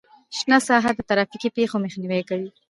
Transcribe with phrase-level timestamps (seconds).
[0.37, 2.49] شنه ساحه د ترافیکي پیښو مخنیوی کوي